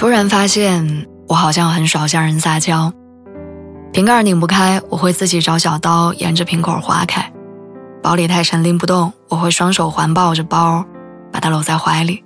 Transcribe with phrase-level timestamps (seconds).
[0.00, 2.90] 突然发现，我好像很少向人撒娇。
[3.92, 7.20] 瓶盖拧不开，我会自己找小刀沿着瓶口划开；
[8.02, 10.82] 包里太沉拎不动，我会双手环抱着包，
[11.30, 12.24] 把它搂在怀里。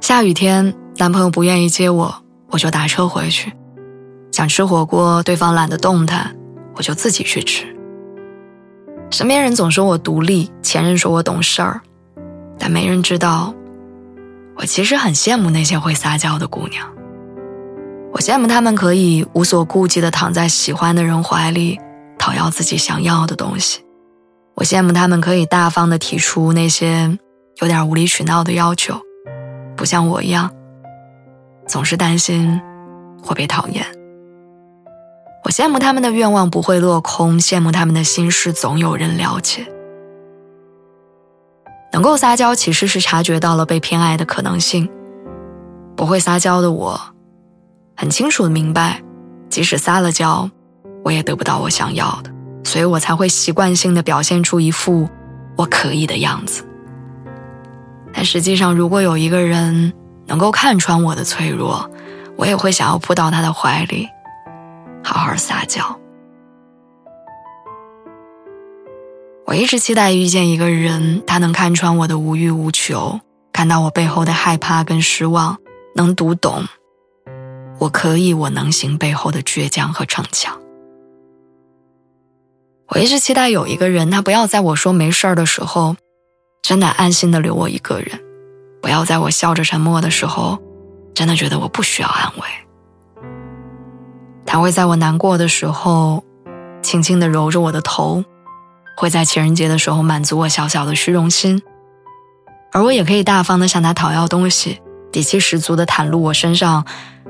[0.00, 2.12] 下雨天，男朋友不愿意接我，
[2.50, 3.52] 我就打车回去。
[4.32, 6.34] 想吃火锅，对方懒得动弹，
[6.74, 7.64] 我就自己去吃。
[9.12, 11.80] 身边人总说我独立，前任说我懂事儿，
[12.58, 13.54] 但没人知道。
[14.56, 16.86] 我其实很羡慕那些会撒娇的姑娘，
[18.12, 21.80] 我羡慕她们可以无所顾忌地躺在喜欢的人怀里，
[22.18, 23.80] 讨要自己想要的东西；
[24.54, 27.18] 我羡慕她们可以大方地提出那些
[27.60, 29.00] 有点无理取闹的要求，
[29.76, 30.50] 不像我一样，
[31.66, 32.60] 总是担心
[33.22, 33.84] 会被讨厌。
[35.44, 39.66] 我羡慕他们的愿望不会落空，羡慕他们的心事总有人了解。
[41.92, 44.88] 能够撒娇，其实是察觉到了被偏爱的可能性。
[45.94, 46.98] 不会撒娇的我，
[47.94, 49.02] 很清楚的明白，
[49.50, 50.50] 即使撒了娇，
[51.04, 52.32] 我也得不到我想要的，
[52.64, 55.06] 所以我才会习惯性的表现出一副
[55.56, 56.66] 我可以的样子。
[58.14, 59.92] 但实际上，如果有一个人
[60.26, 61.88] 能够看穿我的脆弱，
[62.36, 64.08] 我也会想要扑到他的怀里，
[65.04, 65.98] 好好撒娇。
[69.44, 73.20] 我一直期待遇见一个人，他能看穿我的无欲无求，
[73.52, 75.58] 看到我背后的害怕跟失望，
[75.94, 76.64] 能读懂
[77.78, 80.58] 我可以我能行背后的倔强和逞强。
[82.88, 85.96] 我一直期待有一个人，他不要在我说没事儿的时候，
[86.62, 88.18] 真的安心的留我一个人；
[88.80, 90.58] 不要在我笑着沉默的时候，
[91.12, 92.42] 真的觉得我不需要安慰。
[94.46, 96.22] 他会在我难过的时候，
[96.82, 98.22] 轻轻的揉着我的头。
[98.96, 101.60] 会在情人节的时候满足我小小的虚荣心，
[102.72, 104.80] 而我也可以大方的向他讨要东西，
[105.10, 106.84] 底气十足的袒露我身上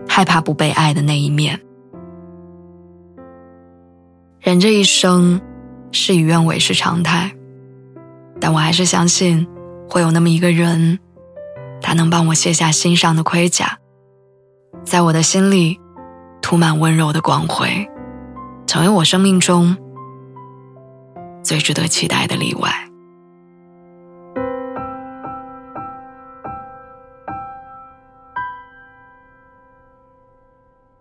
[0.09, 1.61] 害怕不被爱的那一面。
[4.41, 5.41] 人这一生，
[5.93, 7.33] 事与愿违是常态，
[8.41, 9.47] 但我还是相信，
[9.89, 10.99] 会有那么一个人，
[11.81, 13.79] 他能帮我卸下心上的盔甲，
[14.85, 15.81] 在我的心里
[16.43, 17.89] 涂满温柔的光辉，
[18.67, 19.77] 成为我生命中。
[21.43, 22.92] 最值得期待的例外。